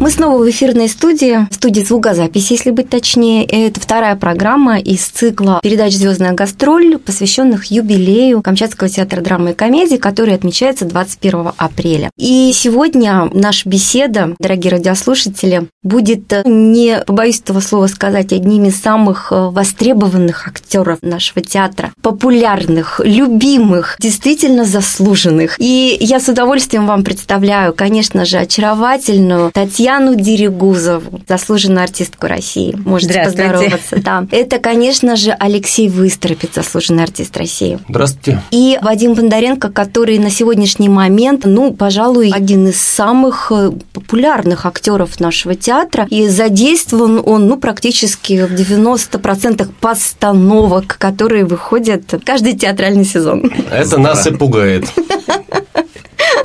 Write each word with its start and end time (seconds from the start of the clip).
Мы 0.00 0.10
снова 0.10 0.42
в 0.42 0.48
эфирной 0.48 0.88
студии, 0.88 1.46
в 1.50 1.54
студии 1.56 1.82
звукозаписи, 1.82 2.54
если 2.54 2.70
быть 2.70 2.88
точнее. 2.88 3.44
Это 3.44 3.80
вторая 3.80 4.16
программа 4.16 4.78
из 4.78 5.04
цикла 5.04 5.60
передач 5.62 5.92
«Звездная 5.92 6.32
гастроль», 6.32 6.96
посвященных 6.96 7.66
юбилею 7.66 8.40
Камчатского 8.40 8.88
театра 8.88 9.20
драмы 9.20 9.50
и 9.50 9.54
комедии, 9.54 9.96
который 9.96 10.34
отмечается 10.34 10.86
21 10.86 11.52
апреля. 11.54 12.10
И 12.16 12.50
сегодня 12.54 13.28
наша 13.34 13.68
беседа, 13.68 14.34
дорогие 14.38 14.70
радиослушатели, 14.70 15.68
будет, 15.82 16.32
э, 16.32 16.44
не 16.46 17.04
побоюсь 17.06 17.40
этого 17.40 17.60
слова 17.60 17.86
сказать, 17.86 18.32
одним 18.32 18.64
из 18.64 18.80
самых 18.80 19.30
э, 19.30 19.50
востребованных 19.50 20.48
актеров 20.48 21.00
нашего 21.02 21.42
театра, 21.42 21.92
популярных, 22.00 23.02
любимых, 23.04 23.96
действительно 24.00 24.64
заслуженных. 24.64 25.56
И 25.60 25.98
я 26.00 26.20
с 26.20 26.28
удовольствием 26.28 26.86
вам 26.86 27.04
представляю, 27.04 27.74
конечно 27.74 28.24
же, 28.24 28.38
очаровательную 28.38 29.50
Татьяну 29.52 29.89
Татьяну 29.90 30.14
Дерегузову, 30.14 31.20
заслуженную 31.26 31.82
артистку 31.82 32.28
России. 32.28 32.76
Можете 32.84 33.24
поздороваться. 33.24 33.96
Да. 34.00 34.24
Это, 34.30 34.60
конечно 34.60 35.16
же, 35.16 35.32
Алексей 35.32 35.88
Выстропит, 35.88 36.54
заслуженный 36.54 37.02
артист 37.02 37.36
России. 37.36 37.80
Здравствуйте. 37.88 38.40
И 38.52 38.78
Вадим 38.80 39.14
Бондаренко, 39.14 39.68
который 39.70 40.20
на 40.20 40.30
сегодняшний 40.30 40.88
момент, 40.88 41.42
ну, 41.44 41.72
пожалуй, 41.72 42.30
один 42.32 42.68
из 42.68 42.80
самых 42.80 43.50
э, 43.50 43.72
популярных 43.92 44.64
актеров 44.64 45.18
нашего 45.18 45.56
театра. 45.56 46.06
И 46.08 46.28
задействован 46.28 47.20
он, 47.26 47.48
ну, 47.48 47.56
практически 47.56 48.46
в 48.46 48.52
90% 48.52 49.68
постановок, 49.80 50.98
которые 50.98 51.44
выходят 51.44 52.14
каждый 52.24 52.52
театральный 52.52 53.04
сезон. 53.04 53.50
Это 53.72 53.98
нас 53.98 54.24
и 54.28 54.30
пугает. 54.30 54.84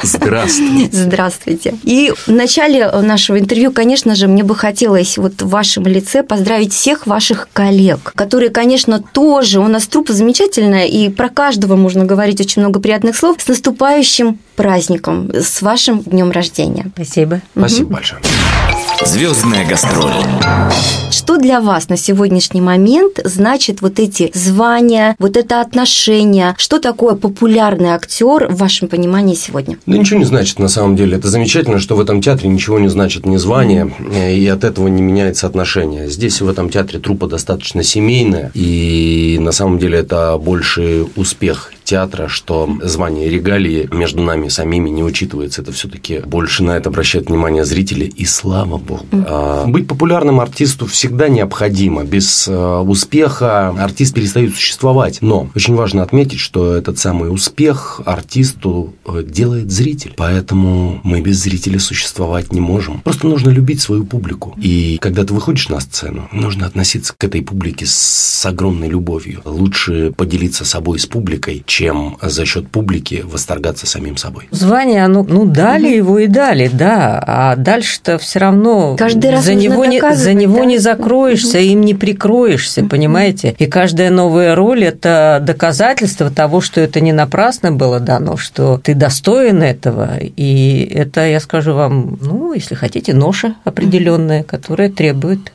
Здравствуйте. 0.06 0.89
Здравствуйте. 0.92 1.75
И 1.84 2.14
в 2.25 2.31
начале 2.31 2.89
нашего 2.89 3.39
интервью, 3.39 3.72
конечно 3.72 4.16
же, 4.16 4.28
мне 4.28 4.44
бы 4.44 4.56
хотелось 4.56 5.17
вот 5.17 5.42
в 5.42 5.50
вашем 5.50 5.86
лице 5.88 6.23
поздравить 6.23 6.73
всех 6.73 7.08
ваших 7.08 7.50
коллег, 7.53 8.14
которые, 8.16 8.50
конечно, 8.50 9.02
тоже, 9.02 9.59
у 9.59 9.67
нас 9.67 9.88
труппа 9.88 10.14
замечательная, 10.14 10.86
и 10.86 11.09
про 11.09 11.30
каждого 11.30 11.76
можно 11.76 12.06
говорить 12.06 12.39
очень 12.42 12.61
много 12.61 12.80
приятных 12.80 13.16
слов, 13.16 13.38
с 13.39 13.48
наступающим 13.48 14.39
праздником, 14.56 15.31
с 15.33 15.61
вашим 15.61 16.02
днем 16.02 16.31
рождения. 16.31 16.92
Спасибо. 16.95 17.42
Спасибо 17.56 17.86
угу. 17.88 17.94
большое. 17.95 18.22
Звездная 19.06 19.67
гастроль. 19.67 20.11
Что 21.11 21.38
для 21.38 21.61
вас 21.61 21.89
на 21.89 21.95
сегодняшний 21.95 22.59
момент 22.59 23.20
значит 23.23 23.81
вот 23.81 24.00
эти 24.00 24.31
звания, 24.34 25.16
вот 25.20 25.38
это 25.38 25.61
отношение? 25.61 26.56
Что 26.58 26.80
такое 26.80 27.16
популярный 27.16 27.89
актер 27.89 28.48
в 28.50 28.58
вашем 28.58 28.88
понимании 28.88 29.36
сегодня? 29.36 29.78
Да 29.86 29.98
ничего 29.98 30.20
не 30.20 30.26
значит 30.26 30.59
на 30.59 30.67
самом 30.67 30.95
деле. 30.95 31.17
Это 31.17 31.30
замечательно, 31.30 31.80
что 31.80 31.95
в 31.95 32.00
этом 32.02 32.22
театре 32.22 32.50
ничего 32.50 32.80
не 32.80 32.89
значит 32.89 33.26
ни 33.26 33.38
звание, 33.38 33.94
и 34.11 34.48
от 34.48 34.64
этого 34.64 34.88
не 34.88 35.02
меняется 35.02 35.48
отношение. 35.48 36.09
Здесь 36.09 36.42
в 36.42 36.50
этом 36.50 36.70
театре 36.70 37.00
трупа 37.00 37.28
достаточно 37.28 37.83
семейная, 37.83 38.52
и 38.53 39.38
на 39.39 39.52
самом 39.52 39.80
деле 39.80 40.00
это 40.00 40.38
больше 40.38 41.06
успех 41.16 41.72
театра, 41.86 42.28
что 42.28 42.69
звание 42.83 43.30
регалии 43.30 43.88
между 43.91 44.22
нами 44.22 44.50
самими 44.50 44.89
не 44.89 45.03
учитывается. 45.03 45.61
Это 45.61 45.72
все-таки 45.72 46.19
больше 46.19 46.64
на 46.64 46.72
это 46.72 46.89
обращает 46.89 47.27
внимание 47.27 47.64
зрители, 47.64 48.05
и 48.05 48.25
слава 48.25 48.77
богу. 48.77 49.05
А, 49.11 49.66
быть 49.66 49.88
популярным 49.88 50.39
артисту 50.39 50.86
всегда 50.88 51.30
необходимо. 51.30 52.03
Без 52.03 52.47
а, 52.50 52.81
успеха 52.81 53.69
артист 53.69 54.14
перестает 54.16 54.55
существовать. 54.55 55.19
Но 55.22 55.50
очень 55.55 55.76
важно 55.76 56.04
отметить, 56.04 56.39
что 56.39 56.73
этот 56.73 56.99
самый 56.99 57.33
успех 57.33 58.02
артисту 58.05 58.93
э, 59.05 59.23
делает 59.23 59.71
зритель. 59.71 60.14
Поэтому 60.17 60.99
мы 61.04 61.21
без 61.21 61.37
зрителя 61.42 61.80
существовать 61.80 62.52
не 62.52 62.61
можем. 62.61 63.02
Просто 63.02 63.27
нужно 63.27 63.49
любить 63.49 63.81
свою 63.81 64.05
публику. 64.05 64.55
И 64.61 64.98
когда 64.99 65.23
ты 65.23 65.33
выходишь 65.33 65.70
на 65.70 65.80
сцену, 65.80 66.27
нужно 66.31 66.65
относиться 66.65 67.14
к 67.15 67.23
этой 67.23 67.42
публике 67.42 67.86
с 67.86 68.45
огромной 68.45 68.89
любовью. 68.89 69.42
Лучше 69.45 70.11
поделиться 70.15 70.65
собой 70.65 70.99
с 70.99 71.05
публикой, 71.05 71.64
чем 71.75 72.17
за 72.21 72.45
счет 72.45 72.69
публики 72.69 73.25
восторгаться 73.25 73.86
самим 73.86 74.15
собой. 74.15 74.47
Звание, 74.49 75.03
оно, 75.03 75.23
ну, 75.23 75.43
дали 75.43 75.87
угу. 75.87 75.95
его 75.95 76.19
и 76.19 76.27
дали, 76.27 76.69
да, 76.71 77.21
а 77.27 77.58
дальше-то 77.58 78.17
все 78.17 78.39
равно 78.39 78.95
Каждый 78.97 79.31
раз 79.31 79.43
за 79.43 79.55
него 79.55 79.83
не 79.83 79.99
за 80.15 80.33
него 80.33 80.59
да? 80.59 80.65
не 80.65 80.77
закроешься, 80.77 81.58
угу. 81.58 81.65
им 81.65 81.81
не 81.81 81.93
прикроешься, 81.93 82.80
угу. 82.80 82.91
понимаете? 82.91 83.58
И 83.59 83.65
каждая 83.65 84.09
новая 84.09 84.55
роль– 84.55 84.83
это 84.86 85.43
доказательство 85.45 86.31
того, 86.31 86.61
что 86.61 86.80
это 86.80 87.02
не 87.02 87.11
напрасно 87.11 87.73
было 87.73 87.99
дано, 87.99 88.37
что 88.37 88.80
ты 88.81 88.93
достоин 88.93 89.61
этого, 89.61 90.17
и 90.21 90.89
это, 90.95 91.27
я 91.27 91.42
скажу 91.42 91.73
вам, 91.73 92.17
ну, 92.21 92.53
если 92.53 92.75
хотите, 92.75 93.13
ноша 93.13 93.55
определенная, 93.65 94.43
которая 94.43 94.89
требует 94.89 95.52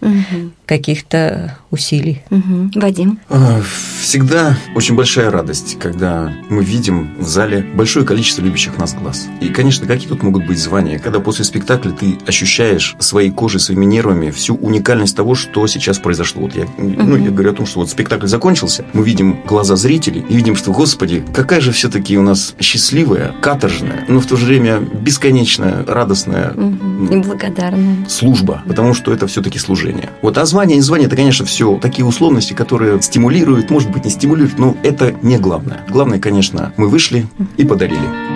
каких-то 0.71 1.59
усилий. 1.73 2.23
Угу. 2.31 2.81
Вадим? 2.81 3.19
А, 3.29 3.61
всегда 4.01 4.57
очень 4.77 4.95
большая 4.95 5.29
радость, 5.29 5.77
когда 5.81 6.33
мы 6.49 6.63
видим 6.63 7.17
в 7.19 7.27
зале 7.27 7.67
большое 7.75 8.07
количество 8.07 8.43
любящих 8.43 8.79
нас 8.79 8.95
глаз. 8.95 9.27
И, 9.41 9.49
конечно, 9.49 9.89
какие 9.89 10.09
тут 10.09 10.23
могут 10.23 10.47
быть 10.47 10.59
звания, 10.59 11.01
когда 11.01 11.19
после 11.19 11.45
спектакля 11.45 11.91
ты 11.91 12.19
ощущаешь 12.25 12.95
своей 13.01 13.33
кожей, 13.33 13.59
своими 13.59 13.85
нервами 13.85 14.31
всю 14.31 14.55
уникальность 14.55 15.17
того, 15.17 15.35
что 15.35 15.67
сейчас 15.67 15.99
произошло. 15.99 16.43
Вот 16.43 16.55
я, 16.55 16.67
угу. 16.67 17.03
ну, 17.03 17.17
я 17.17 17.31
говорю 17.31 17.51
о 17.51 17.55
том, 17.55 17.67
что 17.67 17.81
вот 17.81 17.91
спектакль 17.91 18.29
закончился, 18.29 18.85
мы 18.93 19.05
видим 19.05 19.43
глаза 19.45 19.75
зрителей 19.75 20.25
и 20.29 20.37
видим, 20.37 20.55
что, 20.55 20.71
господи, 20.71 21.25
какая 21.35 21.61
же 21.61 21.73
все-таки 21.73 22.17
у 22.17 22.23
нас 22.23 22.55
счастливая, 22.61 23.35
каторжная, 23.43 24.05
но 24.07 24.21
в 24.21 24.27
то 24.27 24.37
же 24.37 24.47
время 24.47 24.79
бесконечная, 24.79 25.85
радостная 25.85 26.53
угу. 26.53 27.13
и 27.13 27.17
благодарная 27.17 28.09
служба, 28.09 28.63
потому 28.69 28.95
что 28.95 29.13
это 29.13 29.27
все-таки 29.27 29.59
служение. 29.59 30.11
Вот 30.23 30.39
а 30.39 30.47
звание 30.47 30.60
звание, 30.61 30.77
не 30.77 30.83
звание, 30.83 31.07
это, 31.07 31.17
конечно, 31.17 31.47
все 31.47 31.79
такие 31.79 32.05
условности, 32.05 32.53
которые 32.53 33.01
стимулируют, 33.01 33.71
может 33.71 33.91
быть, 33.91 34.05
не 34.05 34.11
стимулируют, 34.11 34.59
но 34.59 34.77
это 34.83 35.15
не 35.23 35.39
главное. 35.39 35.87
Главное, 35.89 36.19
конечно, 36.19 36.75
мы 36.77 36.89
вышли 36.89 37.27
и 37.57 37.65
подарили. 37.65 38.30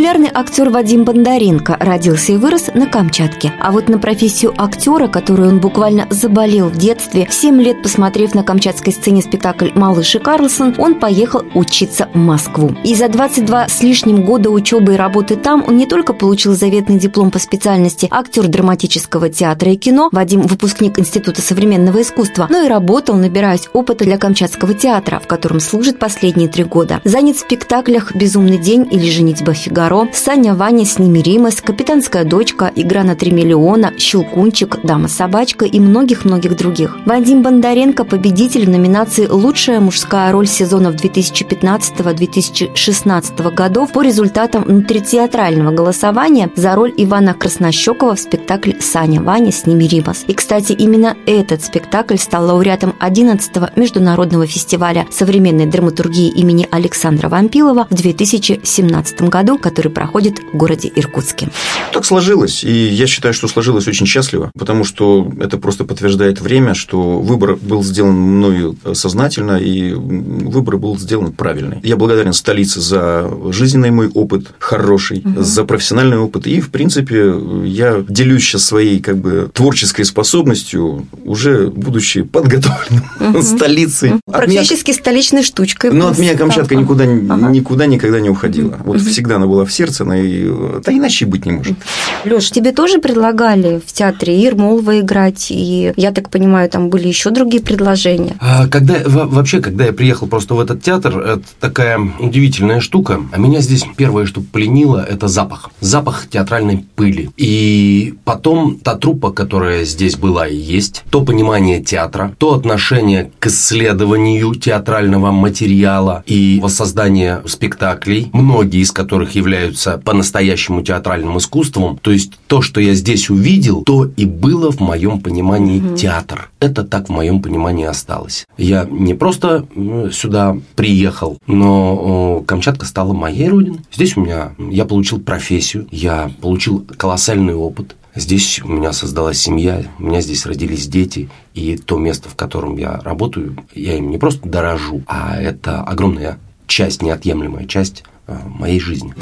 Популярный 0.00 0.30
актер 0.32 0.70
Вадим 0.70 1.04
Бондаренко 1.04 1.76
родился 1.78 2.32
и 2.32 2.36
вырос 2.38 2.70
на 2.72 2.86
Камчатке. 2.86 3.52
А 3.60 3.70
вот 3.70 3.90
на 3.90 3.98
профессию 3.98 4.54
актера, 4.56 5.08
которую 5.08 5.50
он 5.50 5.60
буквально 5.60 6.06
заболел 6.08 6.70
в 6.70 6.78
детстве, 6.78 7.26
в 7.26 7.34
7 7.34 7.60
лет 7.60 7.82
посмотрев 7.82 8.34
на 8.34 8.42
камчатской 8.42 8.94
сцене 8.94 9.20
спектакль 9.20 9.68
«Малыш 9.74 10.14
и 10.14 10.18
Карлсон», 10.18 10.74
он 10.78 10.98
поехал 10.98 11.42
учиться 11.52 12.08
в 12.14 12.16
Москву. 12.16 12.74
И 12.82 12.94
за 12.94 13.08
22 13.08 13.68
с 13.68 13.82
лишним 13.82 14.24
года 14.24 14.48
учебы 14.48 14.94
и 14.94 14.96
работы 14.96 15.36
там 15.36 15.62
он 15.68 15.76
не 15.76 15.84
только 15.84 16.14
получил 16.14 16.54
заветный 16.54 16.98
диплом 16.98 17.30
по 17.30 17.38
специальности 17.38 18.08
актер 18.10 18.48
драматического 18.48 19.28
театра 19.28 19.70
и 19.70 19.76
кино, 19.76 20.08
Вадим– 20.12 20.40
выпускник 20.46 20.98
Института 20.98 21.42
современного 21.42 22.00
искусства, 22.00 22.46
но 22.48 22.62
и 22.62 22.68
работал, 22.68 23.16
набираясь 23.16 23.68
опыта 23.74 24.06
для 24.06 24.16
Камчатского 24.16 24.72
театра, 24.72 25.20
в 25.22 25.26
котором 25.26 25.60
служит 25.60 25.98
последние 25.98 26.48
три 26.48 26.64
года. 26.64 27.02
Занят 27.04 27.36
в 27.36 27.40
спектаклях 27.40 28.16
«Безумный 28.16 28.56
день» 28.56 28.88
или 28.90 29.10
«Женитьба 29.10 29.52
Фигаро», 29.52 29.89
Таро, 29.90 30.06
Саня 30.12 30.54
Ваня 30.54 30.86
с 30.86 31.00
Немиримас, 31.00 31.60
Капитанская 31.60 32.22
дочка, 32.22 32.70
Игра 32.76 33.02
на 33.02 33.16
3 33.16 33.32
миллиона, 33.32 33.92
Щелкунчик, 33.98 34.78
Дама-собачка 34.84 35.64
и 35.64 35.80
многих-многих 35.80 36.56
других. 36.56 36.96
Вадим 37.06 37.42
Бондаренко– 37.42 38.04
победитель 38.06 38.66
в 38.66 38.68
номинации 38.68 39.26
«Лучшая 39.26 39.80
мужская 39.80 40.30
роль 40.30 40.46
сезонов 40.46 40.94
2015-2016 40.94 43.52
годов» 43.52 43.90
по 43.90 44.02
результатам 44.02 44.62
внутритеатрального 44.62 45.72
голосования 45.72 46.52
за 46.54 46.76
роль 46.76 46.94
Ивана 46.96 47.34
Краснощекова 47.34 48.14
в 48.14 48.20
спектакле 48.20 48.76
«Саня 48.80 49.20
Ваня 49.20 49.50
с 49.50 49.66
Немиримас». 49.66 50.22
И, 50.28 50.34
кстати, 50.34 50.70
именно 50.70 51.16
этот 51.26 51.64
спектакль 51.64 52.16
стал 52.16 52.46
лауреатом 52.46 52.94
11-го 53.00 53.70
международного 53.74 54.46
фестиваля 54.46 55.08
современной 55.10 55.66
драматургии 55.66 56.28
имени 56.28 56.68
Александра 56.70 57.28
Вампилова 57.28 57.88
в 57.90 57.94
2017 57.96 59.22
году, 59.22 59.58
который 59.58 59.79
который 59.80 59.92
проходит 59.94 60.40
в 60.52 60.56
городе 60.58 60.92
Иркутске. 60.94 61.48
Так 61.92 62.04
сложилось, 62.04 62.64
и 62.64 62.70
я 62.70 63.06
считаю, 63.06 63.32
что 63.32 63.48
сложилось 63.48 63.88
очень 63.88 64.04
счастливо, 64.04 64.50
потому 64.58 64.84
что 64.84 65.32
это 65.40 65.56
просто 65.56 65.84
подтверждает 65.84 66.42
время, 66.42 66.74
что 66.74 67.18
выбор 67.18 67.56
был 67.56 67.82
сделан 67.82 68.12
мною 68.12 68.76
сознательно, 68.92 69.56
и 69.56 69.94
выбор 69.94 70.76
был 70.76 70.98
сделан 70.98 71.32
правильный. 71.32 71.80
Я 71.82 71.96
благодарен 71.96 72.34
столице 72.34 72.80
за 72.80 73.30
жизненный 73.50 73.90
мой 73.90 74.08
опыт 74.08 74.48
хороший, 74.58 75.22
угу. 75.24 75.42
за 75.42 75.64
профессиональный 75.64 76.18
опыт, 76.18 76.46
и, 76.46 76.60
в 76.60 76.68
принципе, 76.70 77.34
я 77.64 78.04
делюсь 78.06 78.42
сейчас 78.42 78.64
своей 78.64 79.00
как 79.00 79.16
бы 79.16 79.50
творческой 79.54 80.04
способностью, 80.04 81.06
уже 81.24 81.68
будучи 81.68 82.22
подготовленным 82.22 83.04
угу. 83.18 83.42
столицей. 83.42 84.10
Угу. 84.10 84.20
Практически 84.26 84.90
меня... 84.90 84.98
столичной 84.98 85.42
штучкой. 85.42 85.90
Но 85.90 86.08
от 86.08 86.18
меня 86.18 86.36
Камчатка 86.36 86.74
никуда, 86.74 87.04
ага. 87.04 87.48
никуда 87.48 87.86
никогда 87.86 88.20
не 88.20 88.28
уходила. 88.28 88.78
Вот 88.84 88.96
угу. 88.96 89.04
всегда 89.06 89.36
она 89.36 89.46
была 89.46 89.64
в 89.70 89.72
сердце, 89.72 90.04
она 90.04 90.18
и... 90.18 90.44
да 90.84 90.92
иначе 90.92 91.26
быть 91.26 91.46
не 91.46 91.52
может. 91.52 91.76
Леш, 92.24 92.50
тебе 92.50 92.72
тоже 92.72 92.98
предлагали 92.98 93.80
в 93.84 93.92
театре 93.92 94.38
Ермолова 94.40 95.00
играть, 95.00 95.50
и 95.50 95.92
я 95.96 96.12
так 96.12 96.30
понимаю, 96.30 96.68
там 96.68 96.90
были 96.90 97.08
еще 97.08 97.30
другие 97.30 97.62
предложения? 97.62 98.36
А, 98.40 98.68
когда, 98.68 98.96
вообще, 99.04 99.60
когда 99.60 99.86
я 99.86 99.92
приехал 99.92 100.26
просто 100.26 100.54
в 100.54 100.60
этот 100.60 100.82
театр, 100.82 101.18
это 101.18 101.42
такая 101.60 101.98
удивительная 102.18 102.80
штука. 102.80 103.20
А 103.32 103.38
меня 103.38 103.60
здесь 103.60 103.84
первое, 103.96 104.26
что 104.26 104.40
пленило, 104.40 105.04
это 105.08 105.28
запах. 105.28 105.70
Запах 105.80 106.26
театральной 106.28 106.84
пыли. 106.96 107.30
И 107.36 108.14
потом 108.24 108.78
та 108.78 108.96
труппа, 108.96 109.30
которая 109.30 109.84
здесь 109.84 110.16
была 110.16 110.46
и 110.46 110.56
есть, 110.56 111.04
то 111.10 111.22
понимание 111.22 111.82
театра, 111.82 112.34
то 112.38 112.54
отношение 112.54 113.30
к 113.38 113.46
исследованию 113.46 114.54
театрального 114.54 115.30
материала 115.30 116.22
и 116.26 116.58
воссоздание 116.62 117.42
спектаклей, 117.46 118.30
многие 118.32 118.80
из 118.80 118.90
которых 118.92 119.34
являются 119.34 119.59
по-настоящему 120.04 120.82
театральным 120.82 121.38
искусством, 121.38 121.98
то 121.98 122.10
есть 122.10 122.32
то, 122.46 122.62
что 122.62 122.80
я 122.80 122.94
здесь 122.94 123.30
увидел, 123.30 123.82
то 123.82 124.06
и 124.16 124.24
было 124.24 124.70
в 124.70 124.80
моем 124.80 125.20
понимании 125.20 125.80
угу. 125.80 125.96
театр. 125.96 126.50
Это 126.60 126.84
так 126.84 127.08
в 127.08 127.12
моем 127.12 127.42
понимании 127.42 127.86
осталось. 127.86 128.46
Я 128.56 128.86
не 128.90 129.14
просто 129.14 129.66
сюда 130.12 130.56
приехал, 130.76 131.38
но 131.46 132.42
Камчатка 132.46 132.86
стала 132.86 133.12
моей 133.12 133.48
родиной. 133.48 133.80
Здесь 133.92 134.16
у 134.16 134.20
меня 134.20 134.52
я 134.58 134.84
получил 134.84 135.20
профессию, 135.20 135.86
я 135.90 136.30
получил 136.40 136.86
колоссальный 136.96 137.54
опыт. 137.54 137.96
Здесь 138.14 138.60
у 138.64 138.68
меня 138.68 138.92
создалась 138.92 139.38
семья, 139.38 139.84
у 139.98 140.02
меня 140.02 140.20
здесь 140.20 140.44
родились 140.44 140.88
дети, 140.88 141.28
и 141.54 141.76
то 141.76 141.96
место, 141.96 142.28
в 142.28 142.34
котором 142.34 142.76
я 142.76 143.00
работаю, 143.04 143.56
я 143.72 143.96
им 143.96 144.10
не 144.10 144.18
просто 144.18 144.48
дорожу, 144.48 145.02
а 145.06 145.40
это 145.40 145.82
огромная 145.82 146.38
часть, 146.66 147.02
неотъемлемая 147.02 147.66
часть 147.66 148.04
э, 148.26 148.36
моей 148.46 148.80
жизни. 148.80 149.14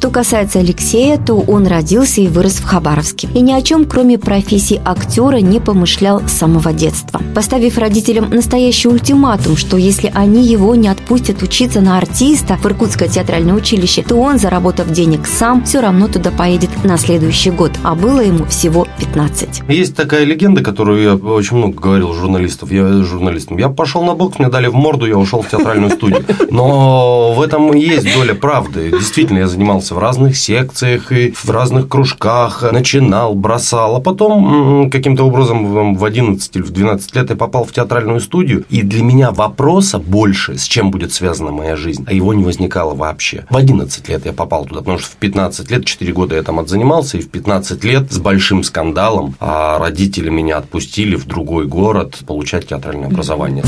Что 0.00 0.08
касается 0.08 0.60
Алексея, 0.60 1.18
то 1.18 1.34
он 1.34 1.66
родился 1.66 2.22
и 2.22 2.28
вырос 2.28 2.54
в 2.54 2.64
Хабаровске. 2.64 3.28
И 3.34 3.42
ни 3.42 3.52
о 3.52 3.60
чем, 3.60 3.84
кроме 3.84 4.18
профессии 4.18 4.80
актера, 4.82 5.40
не 5.40 5.60
помышлял 5.60 6.26
с 6.26 6.32
самого 6.32 6.72
детства. 6.72 7.20
Поставив 7.34 7.76
родителям 7.76 8.30
настоящий 8.30 8.88
ультиматум, 8.88 9.58
что 9.58 9.76
если 9.76 10.10
они 10.14 10.42
его 10.42 10.74
не 10.74 10.88
отпустят 10.88 11.42
учиться 11.42 11.82
на 11.82 11.98
артиста 11.98 12.56
в 12.56 12.64
Иркутское 12.64 13.10
театральное 13.10 13.52
училище, 13.52 14.02
то 14.02 14.16
он, 14.16 14.38
заработав 14.38 14.90
денег 14.90 15.26
сам, 15.26 15.64
все 15.64 15.80
равно 15.80 16.08
туда 16.08 16.30
поедет 16.30 16.70
на 16.82 16.96
следующий 16.96 17.50
год. 17.50 17.72
А 17.82 17.94
было 17.94 18.20
ему 18.20 18.46
всего 18.46 18.88
15. 19.00 19.64
Есть 19.68 19.96
такая 19.96 20.24
легенда, 20.24 20.62
которую 20.62 21.02
я 21.02 21.14
очень 21.14 21.58
много 21.58 21.78
говорил 21.78 22.14
журналистов. 22.14 22.72
Я 22.72 23.02
журналистам. 23.02 23.58
Я 23.58 23.68
пошел 23.68 24.02
на 24.02 24.14
бокс, 24.14 24.38
мне 24.38 24.48
дали 24.48 24.68
в 24.68 24.74
морду, 24.74 25.04
я 25.04 25.18
ушел 25.18 25.42
в 25.42 25.50
театральную 25.50 25.90
студию. 25.92 26.24
Но 26.50 27.34
в 27.34 27.42
этом 27.42 27.74
есть 27.74 28.10
доля 28.14 28.32
правды. 28.32 28.92
Действительно, 28.92 29.40
я 29.40 29.46
занимался 29.46 29.89
в 29.90 29.98
разных 29.98 30.36
секциях 30.36 31.12
и 31.12 31.32
в 31.32 31.50
разных 31.50 31.88
кружках, 31.88 32.64
начинал, 32.72 33.34
бросал, 33.34 33.96
а 33.96 34.00
потом 34.00 34.90
каким-то 34.90 35.24
образом 35.24 35.94
в 35.94 36.04
11 36.04 36.56
или 36.56 36.62
в 36.62 36.70
12 36.70 37.16
лет 37.16 37.30
я 37.30 37.36
попал 37.36 37.64
в 37.64 37.72
театральную 37.72 38.20
студию, 38.20 38.64
и 38.68 38.82
для 38.82 39.02
меня 39.02 39.30
вопроса 39.30 39.98
больше, 39.98 40.58
с 40.58 40.64
чем 40.64 40.90
будет 40.90 41.12
связана 41.12 41.50
моя 41.50 41.76
жизнь, 41.76 42.04
а 42.06 42.12
его 42.12 42.34
не 42.34 42.44
возникало 42.44 42.94
вообще. 42.94 43.44
В 43.50 43.56
11 43.56 44.08
лет 44.08 44.26
я 44.26 44.32
попал 44.32 44.64
туда, 44.64 44.80
потому 44.80 44.98
что 44.98 45.08
в 45.08 45.16
15 45.16 45.70
лет, 45.70 45.84
4 45.84 46.12
года 46.12 46.36
я 46.36 46.42
там 46.42 46.58
отзанимался, 46.58 47.18
и 47.18 47.20
в 47.20 47.30
15 47.30 47.84
лет 47.84 48.12
с 48.12 48.18
большим 48.18 48.62
скандалом 48.62 49.34
а 49.40 49.78
родители 49.78 50.30
меня 50.30 50.58
отпустили 50.58 51.16
в 51.16 51.26
другой 51.26 51.66
город 51.66 52.18
получать 52.26 52.68
театральное 52.68 53.08
образование. 53.08 53.64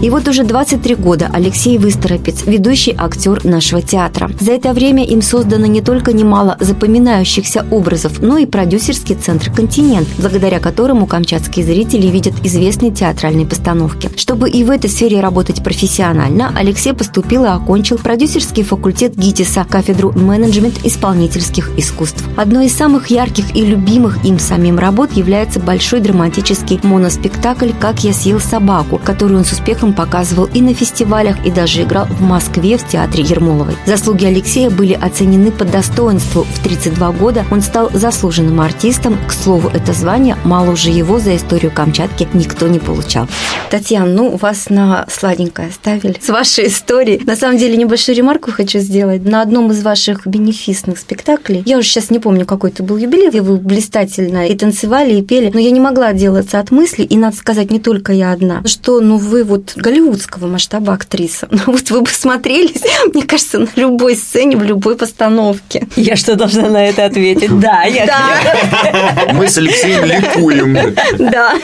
И 0.00 0.10
вот 0.10 0.28
уже 0.28 0.44
23 0.44 0.94
года 0.94 1.28
Алексей 1.32 1.76
Высторопец, 1.76 2.44
ведущий 2.46 2.94
актер 2.96 3.44
нашего 3.44 3.82
театра. 3.82 4.30
За 4.38 4.52
это 4.52 4.72
время 4.72 5.04
им 5.04 5.22
создано 5.22 5.66
не 5.66 5.80
только 5.80 6.12
немало 6.12 6.56
запоминающихся 6.60 7.66
образов, 7.72 8.22
но 8.22 8.38
и 8.38 8.46
продюсерский 8.46 9.16
центр 9.16 9.50
«Континент», 9.50 10.06
благодаря 10.18 10.60
которому 10.60 11.06
камчатские 11.08 11.66
зрители 11.66 12.06
видят 12.06 12.34
известные 12.44 12.92
театральные 12.92 13.46
постановки. 13.46 14.08
Чтобы 14.16 14.48
и 14.48 14.62
в 14.62 14.70
этой 14.70 14.88
сфере 14.88 15.18
работать 15.18 15.64
профессионально, 15.64 16.52
Алексей 16.56 16.92
поступил 16.92 17.44
и 17.44 17.48
окончил 17.48 17.98
продюсерский 17.98 18.62
факультет 18.62 19.16
ГИТИСа, 19.16 19.66
кафедру 19.68 20.12
менеджмент 20.12 20.78
исполнительских 20.84 21.76
искусств. 21.76 22.22
Одной 22.36 22.66
из 22.66 22.76
самых 22.76 23.08
ярких 23.08 23.56
и 23.56 23.64
любимых 23.66 24.24
им 24.24 24.38
самим 24.38 24.78
работ 24.78 25.10
является 25.14 25.58
большой 25.58 25.98
драматический 25.98 26.78
моноспектакль 26.84 27.70
«Как 27.80 28.04
я 28.04 28.12
съел 28.12 28.38
собаку», 28.38 29.00
который 29.04 29.36
он 29.36 29.44
с 29.44 29.50
успехом 29.50 29.87
успехом 29.88 29.92
показывал 29.92 30.48
и 30.54 30.60
на 30.60 30.74
фестивалях, 30.74 31.36
и 31.44 31.50
даже 31.50 31.82
играл 31.82 32.06
в 32.06 32.22
Москве 32.22 32.76
в 32.76 32.86
театре 32.86 33.24
Ермоловой. 33.24 33.76
Заслуги 33.86 34.26
Алексея 34.26 34.70
были 34.70 34.94
оценены 34.94 35.50
по 35.50 35.64
достоинству. 35.64 36.44
В 36.44 36.62
32 36.62 37.12
года 37.12 37.44
он 37.50 37.62
стал 37.62 37.90
заслуженным 37.92 38.60
артистом. 38.60 39.18
К 39.26 39.32
слову, 39.32 39.70
это 39.72 39.92
звание 39.92 40.36
мало 40.44 40.70
уже 40.72 40.90
его 40.90 41.18
за 41.18 41.36
историю 41.36 41.72
Камчатки 41.74 42.28
никто 42.34 42.68
не 42.68 42.78
получал. 42.78 43.28
Татьяна, 43.70 44.06
ну, 44.06 44.36
вас 44.36 44.70
на 44.70 45.06
сладенькое 45.08 45.68
оставили 45.68 46.16
с 46.20 46.28
вашей 46.28 46.68
историей. 46.68 47.22
На 47.24 47.36
самом 47.36 47.58
деле, 47.58 47.76
небольшую 47.76 48.16
ремарку 48.16 48.50
хочу 48.52 48.78
сделать. 48.78 49.24
На 49.24 49.42
одном 49.42 49.70
из 49.72 49.82
ваших 49.82 50.26
бенефисных 50.26 50.98
спектаклей, 50.98 51.62
я 51.66 51.78
уже 51.78 51.88
сейчас 51.88 52.10
не 52.10 52.18
помню, 52.18 52.46
какой 52.46 52.70
это 52.70 52.82
был 52.82 52.96
юбилей, 52.96 53.28
где 53.28 53.40
вы 53.40 53.56
блистательно 53.56 54.46
и 54.46 54.56
танцевали, 54.56 55.14
и 55.14 55.22
пели, 55.22 55.50
но 55.52 55.60
я 55.60 55.70
не 55.70 55.80
могла 55.80 56.08
отделаться 56.08 56.60
от 56.60 56.70
мысли, 56.70 57.02
и, 57.02 57.16
надо 57.16 57.36
сказать, 57.36 57.70
не 57.70 57.78
только 57.78 58.12
я 58.12 58.32
одна, 58.32 58.62
что, 58.64 59.00
ну, 59.00 59.18
вы 59.18 59.44
вот 59.44 59.74
голливудского 59.80 60.46
масштаба 60.46 60.94
актриса. 60.94 61.48
Ну, 61.58 61.72
вот 61.72 61.90
вы 61.90 62.02
бы 62.02 62.10
смотрелись, 62.10 62.82
мне 63.12 63.24
кажется, 63.24 63.58
на 63.58 63.68
любой 63.74 64.16
сцене, 64.16 64.56
в 64.56 64.62
любой 64.62 64.96
постановке. 64.96 65.88
Я 65.96 66.14
что 66.14 66.36
должна 66.36 66.68
на 66.68 66.86
это 66.86 67.04
ответить? 67.04 67.58
Да, 67.58 67.82
я 67.82 68.06
да. 68.06 69.32
Мы 69.32 69.48
с 69.48 69.58
Алексеем 69.58 70.04
ликуем. 70.04 70.94
Да. 71.18 71.54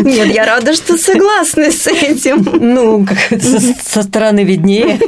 Нет, 0.00 0.34
я 0.34 0.46
рада, 0.46 0.74
что 0.74 0.96
согласны 0.96 1.72
с 1.72 1.86
этим. 1.88 2.48
Ну, 2.60 3.06
со, 3.30 3.60
со 3.84 4.02
стороны 4.02 4.44
виднее. 4.44 4.98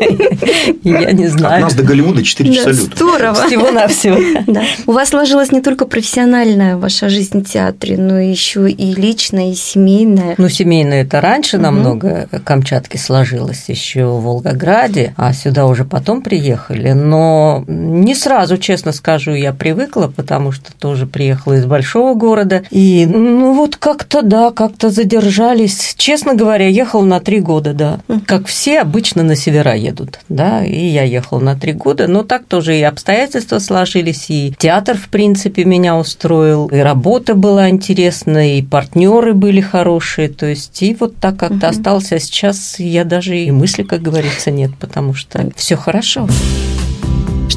Я 0.82 1.12
не 1.12 1.28
знаю. 1.28 1.56
От 1.56 1.62
нас 1.62 1.74
до 1.74 1.82
Голливуда 1.82 2.24
4 2.24 2.52
часа 2.52 2.70
лета. 2.70 2.82
Здорово. 2.82 3.46
Всего-навсего. 3.46 4.18
Да. 4.46 4.62
У 4.86 4.92
вас 4.92 5.10
сложилась 5.10 5.52
не 5.52 5.60
только 5.60 5.86
профессиональная 5.86 6.76
ваша 6.76 7.08
жизнь 7.08 7.42
в 7.42 7.48
театре, 7.48 7.96
но 7.96 8.18
еще 8.18 8.70
и 8.70 8.94
личная, 8.94 9.52
и 9.52 9.54
семейная. 9.54 10.34
Ну, 10.38 10.48
семейная 10.48 11.02
это 11.02 11.20
раньше 11.20 11.58
намного 11.58 12.19
Камчатки 12.44 12.96
сложилось 12.96 13.64
еще 13.68 14.06
в 14.06 14.22
Волгограде, 14.22 15.14
а 15.16 15.32
сюда 15.32 15.66
уже 15.66 15.84
потом 15.84 16.22
приехали. 16.22 16.92
Но 16.92 17.64
не 17.66 18.14
сразу, 18.14 18.58
честно 18.58 18.92
скажу, 18.92 19.32
я 19.32 19.52
привыкла, 19.52 20.08
потому 20.08 20.52
что 20.52 20.72
тоже 20.72 21.06
приехала 21.06 21.54
из 21.54 21.66
большого 21.66 22.14
города. 22.14 22.62
И 22.70 23.06
ну 23.06 23.54
вот 23.54 23.76
как-то, 23.76 24.22
да, 24.22 24.50
как-то 24.50 24.90
задержались. 24.90 25.94
Честно 25.96 26.34
говоря, 26.34 26.66
ехала 26.68 27.04
на 27.04 27.20
три 27.20 27.40
года, 27.40 27.72
да. 27.72 28.00
Как 28.26 28.46
все 28.46 28.80
обычно 28.80 29.22
на 29.22 29.36
севера 29.36 29.74
едут, 29.74 30.20
да, 30.28 30.64
и 30.64 30.86
я 30.86 31.02
ехала 31.02 31.40
на 31.40 31.56
три 31.56 31.72
года, 31.72 32.06
но 32.06 32.22
так 32.22 32.44
тоже 32.46 32.78
и 32.78 32.82
обстоятельства 32.82 33.58
сложились, 33.58 34.26
и 34.28 34.54
театр, 34.58 34.96
в 34.96 35.08
принципе, 35.08 35.64
меня 35.64 35.96
устроил, 35.96 36.66
и 36.68 36.76
работа 36.78 37.34
была 37.34 37.70
интересная, 37.70 38.58
и 38.58 38.62
партнеры 38.62 39.34
были 39.34 39.60
хорошие, 39.60 40.28
то 40.28 40.46
есть 40.46 40.82
и 40.82 40.96
вот 40.98 41.16
так 41.16 41.36
как-то 41.36 41.56
угу. 41.56 41.66
осталось 41.66 42.09
а 42.12 42.18
сейчас 42.18 42.78
я 42.78 43.04
даже 43.04 43.38
и 43.38 43.50
мысли, 43.50 43.82
как 43.82 44.02
говорится, 44.02 44.50
нет, 44.50 44.70
потому 44.78 45.14
что 45.14 45.50
все 45.56 45.76
хорошо. 45.76 46.28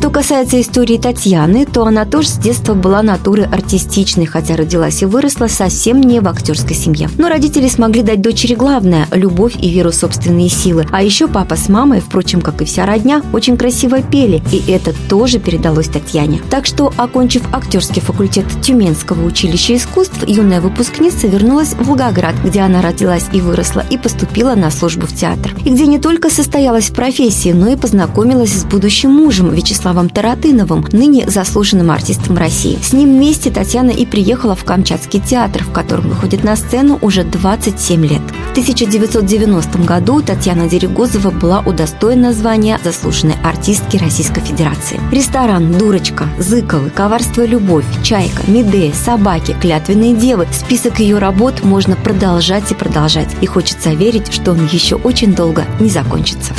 Что 0.04 0.10
касается 0.10 0.60
истории 0.60 0.98
Татьяны, 0.98 1.66
то 1.66 1.86
она 1.86 2.04
тоже 2.04 2.28
с 2.28 2.34
детства 2.34 2.74
была 2.74 3.02
натурой 3.02 3.46
артистичной, 3.46 4.26
хотя 4.26 4.58
родилась 4.58 5.02
и 5.02 5.06
выросла 5.06 5.48
совсем 5.48 6.02
не 6.02 6.20
в 6.20 6.28
актерской 6.28 6.76
семье. 6.76 7.10
Но 7.18 7.30
родители 7.30 7.70
смогли 7.70 8.02
дать 8.02 8.20
дочери 8.20 8.54
главное– 8.54 9.08
любовь 9.14 9.56
и 9.56 9.70
веру 9.70 9.92
в 9.92 9.96
собственные 9.96 10.50
силы. 10.50 10.86
А 10.92 11.02
еще 11.02 11.30
папа 11.30 11.56
с 11.56 11.70
мамой, 11.70 12.02
впрочем, 12.02 12.42
как 12.42 12.62
и 12.62 12.66
вся 12.66 12.86
родня, 12.86 13.22
очень 13.32 13.56
красиво 13.56 14.02
пели, 14.02 14.44
и 14.52 14.70
это 14.70 14.94
тоже 15.08 15.40
передалось 15.40 15.88
Татьяне. 15.88 16.42
Так 16.50 16.66
что, 16.66 16.92
окончив 16.98 17.44
актерский 17.54 18.02
факультет 18.02 18.46
Тюменского 18.62 19.26
училища 19.26 19.78
искусств, 19.78 20.28
юная 20.28 20.60
выпускница 20.60 21.28
вернулась 21.28 21.76
в 21.76 21.88
Волгоград, 21.88 22.36
где 22.44 22.60
она 22.60 22.82
родилась 22.82 23.28
и 23.32 23.40
выросла, 23.40 23.86
и 23.90 23.98
поступила 23.98 24.54
на 24.56 24.70
службу 24.70 25.08
в 25.08 25.16
театр. 25.16 25.56
И 25.64 25.70
где 25.70 25.88
не 25.88 25.98
только 25.98 26.30
состоялась 26.30 26.90
в 26.90 26.94
профессии, 26.94 27.54
но 27.54 27.70
и 27.70 27.78
познакомилась 27.78 28.52
с 28.52 28.66
будущим 28.66 29.10
мужем 29.10 29.54
Вячеславом 29.54 29.93
Таратыновым, 30.10 30.86
ныне 30.92 31.30
заслуженным 31.30 31.92
артистом 31.92 32.38
России. 32.38 32.80
С 32.82 32.94
ним 32.94 33.14
вместе 33.16 33.52
Татьяна 33.52 33.92
и 33.92 34.06
приехала 34.06 34.56
в 34.56 34.64
Камчатский 34.64 35.20
театр, 35.20 35.64
в 35.64 35.72
котором 35.72 36.10
выходит 36.10 36.44
на 36.44 36.56
сцену 36.56 36.98
уже 37.02 37.24
27 37.24 38.06
лет. 38.06 38.22
В 38.50 38.52
1990 38.52 39.80
году 39.80 40.22
Татьяна 40.22 40.68
Дерегозова 40.68 41.32
была 41.32 41.62
удостоена 41.62 42.34
звания 42.34 42.80
заслуженной 42.84 43.36
артистки 43.44 43.98
Российской 43.98 44.42
Федерации. 44.42 45.00
Ресторан 45.12 45.72
«Дурочка», 45.72 46.28
«Зыковы», 46.38 46.90
«Коварство 46.90 47.44
и 47.44 47.48
любовь», 47.48 47.86
«Чайка», 48.04 48.44
«Медея», 48.48 48.94
«Собаки», 48.94 49.56
«Клятвенные 49.60 50.16
девы». 50.16 50.48
Список 50.52 51.00
ее 51.00 51.18
работ 51.18 51.64
можно 51.64 51.96
продолжать 51.96 52.72
и 52.72 52.76
продолжать. 52.76 53.30
И 53.42 53.46
хочется 53.46 53.92
верить, 53.92 54.32
что 54.32 54.52
он 54.52 54.66
еще 54.72 54.96
очень 54.96 55.34
долго 55.34 55.66
не 55.80 55.90
закончится. 55.90 56.54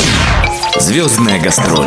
Звездная 0.79 1.41
гастроль. 1.41 1.87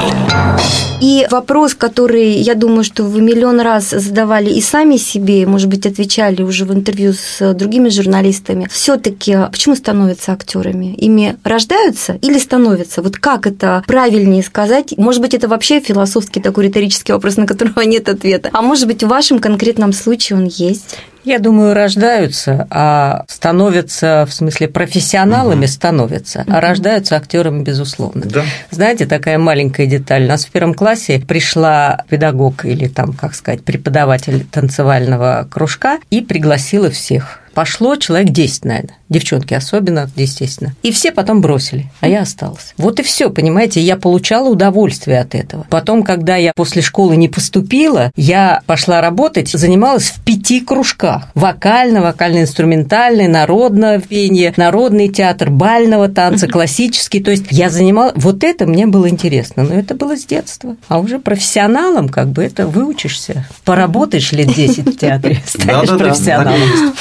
И 1.02 1.28
вопрос, 1.30 1.76
который, 1.76 2.32
я 2.32 2.56
думаю, 2.56 2.84
что 2.84 3.04
вы 3.04 3.22
миллион 3.22 3.60
раз 3.60 3.90
задавали 3.90 4.50
и 4.50 4.62
сами 4.62 4.98
себе, 4.98 5.46
может 5.46 5.68
быть, 5.70 5.86
отвечали 5.86 6.42
уже 6.42 6.66
в 6.66 6.74
интервью 6.74 7.14
с 7.14 7.54
другими 7.54 7.90
журналистами, 7.90 8.68
все-таки 8.72 9.38
почему 9.52 9.76
становятся 9.76 10.32
актерами? 10.32 10.96
Ими 10.96 11.38
рождаются 11.44 12.18
или 12.22 12.40
становятся? 12.40 13.02
Вот 13.02 13.18
как 13.18 13.46
это 13.46 13.84
правильнее 13.86 14.42
сказать? 14.42 14.94
Может 14.98 15.22
быть, 15.22 15.34
это 15.34 15.48
вообще 15.48 15.80
философский 15.80 16.40
такой 16.40 16.68
риторический 16.68 17.12
вопрос, 17.12 17.38
на 17.38 17.46
которого 17.46 17.82
нет 17.82 18.10
ответа. 18.10 18.50
А 18.54 18.62
может 18.62 18.88
быть, 18.88 19.04
в 19.04 19.08
вашем 19.08 19.40
конкретном 19.40 19.94
случае 19.94 20.40
он 20.40 20.46
есть? 20.46 20.98
Я 21.28 21.40
думаю, 21.40 21.74
рождаются, 21.74 22.68
а 22.70 23.26
становятся, 23.28 24.26
в 24.30 24.34
смысле, 24.34 24.70
профессионалами 24.70 25.66
угу. 25.66 25.72
становятся, 25.74 26.46
а 26.48 26.62
рождаются 26.62 27.18
актерами, 27.18 27.64
безусловно. 27.64 28.24
Да. 28.26 28.46
Знаете, 28.72 29.06
такая 29.06 29.38
маленькая 29.38 29.88
деталь. 29.88 30.24
У 30.24 30.28
нас 30.30 30.46
в 30.46 30.52
первом 30.52 30.74
классе 30.74 31.20
пришла 31.20 32.06
педагог 32.08 32.64
или 32.64 32.88
там, 32.88 33.12
как 33.12 33.36
сказать, 33.36 33.62
преподаватель 33.62 34.46
танцевального 34.50 35.46
кружка 35.52 36.00
и 36.10 36.22
пригласила 36.22 36.90
всех 36.90 37.42
пошло 37.58 37.96
человек 37.96 38.30
10, 38.30 38.66
наверное. 38.66 38.96
Девчонки 39.10 39.56
особенно, 39.56 40.12
естественно. 40.16 40.76
И 40.84 40.92
все 40.92 41.12
потом 41.12 41.42
бросили, 41.42 41.90
а 42.02 42.08
я 42.08 42.22
осталась. 42.22 42.76
Вот 42.78 43.00
и 43.00 43.04
все, 43.04 43.32
понимаете, 43.32 43.82
я 43.82 43.98
получала 43.98 44.50
удовольствие 44.50 45.20
от 45.20 45.34
этого. 45.34 45.66
Потом, 45.72 46.04
когда 46.04 46.36
я 46.36 46.52
после 46.56 46.84
школы 46.84 47.16
не 47.16 47.30
поступила, 47.30 48.12
я 48.16 48.62
пошла 48.68 49.02
работать, 49.02 49.50
занималась 49.50 50.12
в 50.12 50.24
пяти 50.24 50.62
кружках. 50.62 51.30
Вокально, 51.34 52.02
вокально-инструментальный, 52.02 53.28
народное 53.28 54.02
пение, 54.02 54.54
народный 54.56 55.08
театр, 55.08 55.50
бального 55.50 56.10
танца, 56.10 56.48
классический. 56.48 57.22
То 57.22 57.32
есть 57.32 57.46
я 57.50 57.72
занималась... 57.72 58.14
Вот 58.18 58.44
это 58.44 58.68
мне 58.68 58.86
было 58.86 59.10
интересно, 59.10 59.64
но 59.64 59.74
это 59.74 59.96
было 59.96 60.16
с 60.16 60.26
детства. 60.26 60.76
А 60.90 61.00
уже 61.00 61.18
профессионалом 61.18 62.10
как 62.10 62.28
бы 62.28 62.44
это 62.44 62.68
выучишься. 62.68 63.48
Поработаешь 63.66 64.32
лет 64.32 64.54
10 64.54 64.96
в 64.96 64.98
театре, 64.98 65.42
станешь 65.48 65.88
профессионалом 65.98 66.94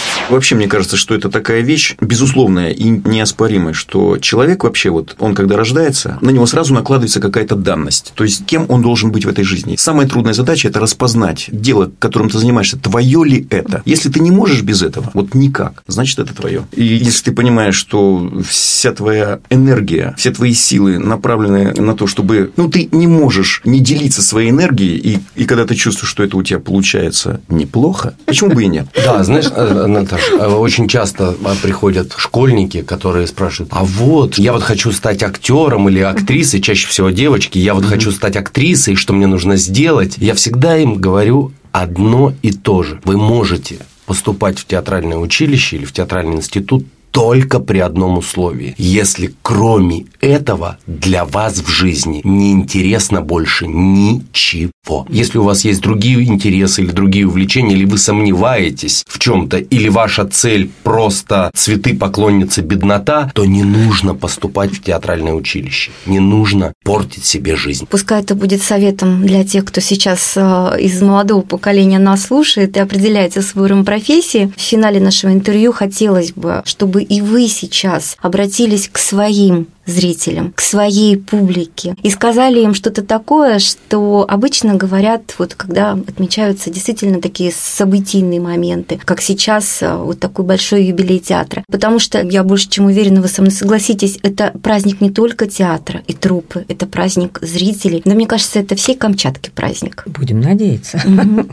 вообще 0.46 0.46
мне 0.55 0.69
кажется, 0.69 0.97
что 0.97 1.15
это 1.15 1.31
такая 1.31 1.61
вещь 1.61 1.97
безусловная 2.01 2.71
и 2.71 2.85
неоспоримая, 2.85 3.75
что 3.75 4.19
человек 4.19 4.65
вообще 4.65 4.91
вот, 4.91 5.17
он 5.19 5.35
когда 5.35 5.57
рождается, 5.57 6.19
на 6.21 6.31
него 6.31 6.47
сразу 6.47 6.75
накладывается 6.75 7.21
какая-то 7.21 7.57
данность. 7.57 8.13
То 8.15 8.25
есть, 8.25 8.47
кем 8.47 8.67
он 8.69 8.83
должен 8.83 9.11
быть 9.11 9.25
в 9.25 9.29
этой 9.29 9.45
жизни. 9.45 9.77
Самая 9.77 10.09
трудная 10.09 10.35
задача– 10.35 10.69
это 10.69 10.81
распознать 10.81 11.47
дело, 11.49 11.91
которым 11.99 12.31
ты 12.31 12.39
занимаешься, 12.39 12.79
твое 12.79 13.25
ли 13.25 13.47
это. 13.51 13.83
Если 13.85 14.09
ты 14.09 14.21
не 14.21 14.31
можешь 14.31 14.63
без 14.63 14.83
этого, 14.83 15.11
вот 15.15 15.35
никак, 15.35 15.83
значит, 15.87 16.19
это 16.19 16.35
твое. 16.35 16.67
И 16.73 16.85
если 16.85 17.25
ты 17.25 17.33
понимаешь, 17.33 17.77
что 17.77 18.31
вся 18.49 18.93
твоя 18.93 19.41
энергия, 19.51 20.15
все 20.17 20.31
твои 20.31 20.55
силы 20.55 20.99
направлены 20.99 21.75
на 21.81 21.95
то, 21.95 22.07
чтобы, 22.07 22.53
ну, 22.57 22.69
ты 22.69 22.89
не 22.93 23.07
можешь 23.07 23.63
не 23.65 23.81
делиться 23.81 24.23
своей 24.23 24.51
энергией, 24.51 24.97
и, 24.97 25.19
и 25.35 25.45
когда 25.45 25.67
ты 25.67 25.75
чувствуешь, 25.75 26.11
что 26.11 26.23
это 26.23 26.37
у 26.37 26.43
тебя 26.43 26.59
получается 26.59 27.41
неплохо, 27.49 28.15
почему 28.27 28.51
бы 28.51 28.63
и 28.65 28.67
нет? 28.67 28.87
Да, 28.95 29.23
знаешь, 29.25 29.47
э, 29.51 29.87
Наташа, 29.87 30.36
очень 30.39 30.89
часто 30.89 31.35
а, 31.45 31.55
приходят 31.63 32.15
школьники, 32.17 32.83
которые 32.83 33.27
спрашивают, 33.27 33.73
а 33.73 33.85
вот, 33.85 34.39
я 34.39 34.53
вот 34.53 34.63
хочу 34.63 34.93
стать 34.93 35.23
актером 35.23 35.89
или 35.89 36.01
актрисой, 36.01 36.61
чаще 36.61 36.87
всего 36.89 37.11
девочки, 37.11 37.59
я 37.59 37.75
вот 37.75 37.85
хочу 37.85 38.13
стать 38.13 38.37
актрисой, 38.37 38.95
что 38.95 39.13
мне 39.13 39.27
нужно 39.27 39.57
сделать? 39.57 40.15
Я 40.19 40.35
всегда 40.35 40.77
им 40.77 40.97
говорю 40.97 41.53
одно 41.73 42.33
и 42.43 42.53
то 42.53 42.83
же. 42.83 43.01
Вы 43.05 43.17
можете 43.17 43.79
поступать 44.07 44.59
в 44.59 44.67
театральное 44.67 45.19
училище 45.19 45.77
или 45.77 45.85
в 45.85 45.93
театральный 45.93 46.37
институт 46.37 46.85
только 47.17 47.61
при 47.61 47.79
одном 47.79 48.19
условии. 48.19 48.75
Если 48.77 49.33
кроме 49.41 50.05
этого 50.21 50.77
для 50.87 51.25
вас 51.25 51.55
в 51.61 51.69
жизни 51.69 52.21
не 52.25 52.53
интересно 52.53 53.23
больше 53.23 53.67
ничего. 53.67 55.07
Если 55.09 55.39
у 55.39 55.43
вас 55.43 55.65
есть 55.65 55.81
другие 55.81 56.23
интересы 56.25 56.83
или 56.83 56.91
другие 56.91 57.27
увлечения, 57.27 57.75
или 57.75 57.87
вы 57.87 57.97
сомневаетесь 57.97 59.03
в 59.09 59.19
чем-то, 59.19 59.57
или 59.57 59.89
ваша 59.89 60.27
цель 60.27 60.71
просто 60.83 61.51
цветы 61.55 61.97
поклонницы 61.97 62.61
беднота, 62.61 63.31
то 63.35 63.47
не 63.47 63.63
нужно 63.63 64.15
поступать 64.15 64.73
в 64.73 64.83
театральное 64.83 65.33
училище. 65.33 65.93
Не 66.05 66.21
нужно 66.21 66.75
портить 66.85 67.25
себе 67.25 67.57
жизнь. 67.57 67.87
Пускай 67.89 68.21
это 68.21 68.35
будет 68.35 68.63
советом 68.63 69.27
для 69.27 69.43
тех, 69.43 69.65
кто 69.65 69.81
сейчас 69.81 70.35
э, 70.37 70.77
из 70.81 71.01
молодого 71.01 71.41
поколения 71.41 71.99
нас 71.99 72.27
слушает 72.27 72.77
и 72.77 72.81
определяется 72.81 73.41
с 73.41 73.55
выбором 73.55 73.87
профессии. 73.87 74.53
В 74.57 74.61
финале 74.61 75.01
нашего 75.01 75.33
интервью 75.33 75.73
хотелось 75.73 76.33
бы, 76.33 76.63
чтобы 76.67 77.06
и 77.09 77.21
вы 77.21 77.49
сейчас 77.49 78.17
обратились 78.21 78.89
к 78.91 78.99
своим 78.99 79.69
зрителям, 79.87 80.53
к 80.53 80.61
своей 80.61 81.17
публике 81.17 81.95
и 82.03 82.11
сказали 82.11 82.61
им 82.61 82.75
что-то 82.75 83.03
такое, 83.03 83.59
что 83.59 84.27
обычно 84.29 84.75
говорят, 84.75 85.35
вот 85.39 85.55
когда 85.55 85.93
отмечаются 85.93 86.71
действительно 86.71 87.21
такие 87.21 87.53
событийные 87.53 88.41
моменты, 88.41 88.99
как 89.05 89.21
сейчас 89.21 89.83
э, 89.83 89.97
вот 89.97 90.19
такой 90.19 90.45
большой 90.45 90.85
юбилей 90.85 91.21
театра. 91.21 91.63
Потому 91.71 91.99
что 91.99 92.21
я 92.21 92.43
больше 92.43 92.69
чем 92.69 92.87
уверена, 92.87 93.23
вы 93.23 93.29
со 93.29 93.43
мной 93.43 93.53
согласитесь, 93.53 94.19
это 94.23 94.53
праздник 94.63 95.01
не 95.01 95.11
только 95.11 95.47
театра 95.47 96.03
и 96.07 96.13
трупы, 96.13 96.65
это 96.69 96.87
праздник 96.87 97.39
зрителей. 97.41 98.03
Но 98.05 98.15
мне 98.15 98.27
кажется, 98.27 98.59
это 98.59 98.75
всей 98.75 98.97
Камчатки 98.97 99.51
праздник. 99.55 100.03
Будем 100.07 100.41
надеяться. 100.41 101.01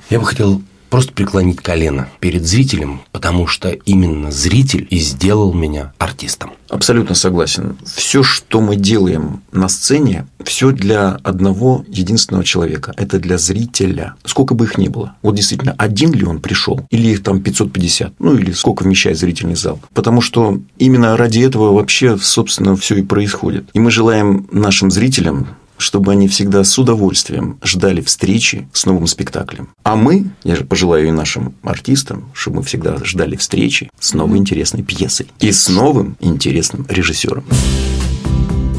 Я 0.10 0.20
бы 0.20 0.26
хотел 0.26 0.62
просто 0.94 1.12
преклонить 1.12 1.60
колено 1.60 2.08
перед 2.20 2.46
зрителем, 2.46 3.02
потому 3.12 3.48
что 3.48 3.70
именно 3.70 4.30
зритель 4.30 4.86
и 4.92 5.00
сделал 5.00 5.52
меня 5.52 5.92
артистом. 5.98 6.52
Абсолютно 6.70 7.16
согласен. 7.16 7.78
Все, 7.84 8.22
что 8.22 8.62
мы 8.62 8.76
делаем 8.76 9.42
на 9.52 9.70
сцене, 9.70 10.28
все 10.44 10.70
для 10.70 11.18
одного 11.24 11.84
единственного 11.88 12.44
человека. 12.44 12.94
Это 12.96 13.18
для 13.18 13.40
зрителя. 13.40 14.14
Сколько 14.24 14.54
бы 14.54 14.66
их 14.66 14.78
ни 14.78 14.88
было. 14.88 15.16
Вот 15.24 15.34
действительно, 15.34 15.74
один 15.80 16.14
ли 16.14 16.26
он 16.26 16.40
пришел, 16.40 16.86
или 16.92 17.08
их 17.08 17.24
там 17.24 17.42
550, 17.42 18.14
ну 18.20 18.36
или 18.36 18.52
сколько 18.52 18.84
вмещает 18.84 19.18
зрительный 19.18 19.56
зал. 19.56 19.80
Потому 19.96 20.22
что 20.22 20.60
именно 20.78 21.18
ради 21.18 21.40
этого 21.40 21.74
вообще, 21.74 22.20
собственно, 22.20 22.76
все 22.76 22.98
и 22.98 23.02
происходит. 23.02 23.68
И 23.74 23.80
мы 23.80 23.90
желаем 23.90 24.48
нашим 24.52 24.92
зрителям 24.92 25.48
чтобы 25.78 26.12
они 26.12 26.28
всегда 26.28 26.64
с 26.64 26.78
удовольствием 26.78 27.58
ждали 27.64 28.02
встречи 28.02 28.68
с 28.74 28.86
новым 28.86 29.08
спектаклем. 29.08 29.70
А 29.84 29.96
мы, 29.96 30.26
я 30.44 30.56
же 30.56 30.66
пожелаю 30.66 31.08
и 31.08 31.12
нашим 31.12 31.56
артистам, 31.64 32.30
чтобы 32.34 32.58
мы 32.58 32.64
всегда 32.64 32.98
ждали 33.04 33.36
встречи 33.36 33.90
с 34.00 34.14
новой 34.14 34.38
интересной 34.38 34.84
пьесой 34.84 35.28
и 35.40 35.52
с 35.52 35.70
новым 35.70 36.16
интересным 36.20 36.86
режиссером. 36.90 37.46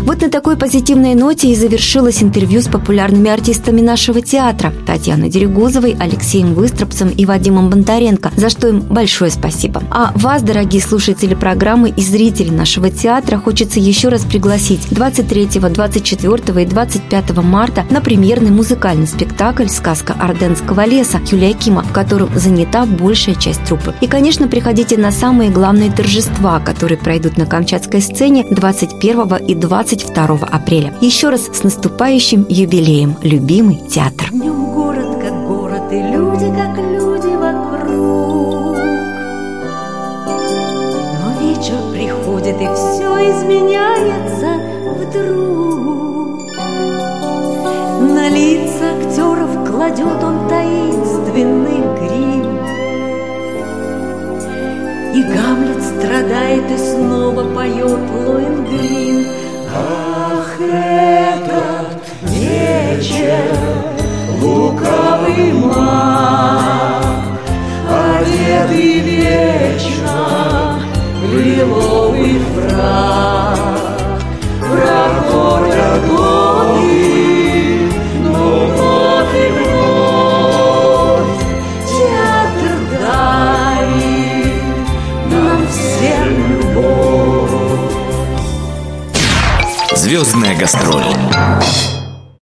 Вот 0.05 0.21
на 0.21 0.29
такой 0.29 0.59
позитивной 0.59 1.15
ноте 1.15 1.51
и 1.51 1.57
завершилось 1.57 2.23
интервью 2.23 2.61
с 2.61 2.67
популярными 2.67 3.31
артистами 3.31 3.81
нашего 3.81 4.21
театра 4.21 4.71
Татьяной 4.87 5.31
Дерегузовой, 5.31 5.97
Алексеем 5.99 6.53
Выстропцем 6.53 7.09
и 7.09 7.25
Вадимом 7.25 7.71
Бондаренко, 7.71 8.31
за 8.37 8.51
что 8.51 8.69
им 8.69 8.81
большое 8.81 9.31
спасибо. 9.31 9.83
А 9.91 10.13
вас, 10.15 10.43
дорогие 10.43 10.83
слушатели 10.83 11.35
программы 11.35 11.89
и 11.89 12.03
зрители 12.03 12.51
нашего 12.51 12.91
театра, 12.91 13.39
хочется 13.39 13.81
еще 13.81 14.09
раз 14.09 14.27
пригласить 14.27 14.89
23, 14.91 15.47
24 15.59 16.63
и 16.63 16.67
25 16.67 17.37
марта 17.39 17.87
на 17.89 18.03
премьерный 18.03 18.51
музыкальный 18.51 19.07
спектакль 19.07 19.69
«Сказка 19.69 20.13
Орденского 20.21 20.85
леса» 20.85 21.19
Юлия 21.31 21.55
Кима, 21.55 21.83
в 21.83 21.93
котором 21.93 22.29
занята 22.35 22.85
большая 22.85 23.37
часть 23.37 23.65
труппы. 23.65 23.95
И, 24.03 24.07
конечно, 24.07 24.49
приходите 24.49 24.99
на 24.99 25.11
самые 25.11 25.51
главные 25.51 25.91
торжества, 25.91 26.61
которые 26.61 26.99
пройдут 26.99 27.39
на 27.39 27.47
Камчатской 27.47 28.03
сцене 28.03 28.45
21 28.51 29.37
и 29.49 29.55
20 29.55 29.94
22 29.97 30.49
апреля. 30.49 30.93
Еще 31.01 31.29
раз 31.29 31.43
с 31.53 31.63
наступающим 31.63 32.47
юбилеем, 32.49 33.17
любимый 33.23 33.77
театр. 33.89 34.31
Днем 34.31 34.73
город 34.73 35.19
как 35.23 35.47
город, 35.47 35.93
и 35.93 36.03
люди 36.03 36.53
как 36.57 36.77
люди 36.79 37.37
вокруг. 37.37 38.77
Но 41.21 41.29
вечер 41.41 41.79
приходит, 41.93 42.61
и 42.61 42.67
все 42.75 43.31
изменяется 43.31 44.51
вдруг. 44.99 46.41
На 48.01 48.29
лица 48.29 48.85
актеров 48.99 49.71
кладет 49.71 50.25
он 50.25 50.49
таинственный 50.49 51.83
грим. 52.01 52.59
И 55.15 55.23
Гамлет 55.23 55.83
страдает 55.85 56.69
и 56.69 56.77
снова 56.79 57.45
поет 57.55 58.01
Лоенгрин. 58.27 59.44
Ах, 59.77 60.61
этот 60.61 61.99
вечер, 62.23 63.74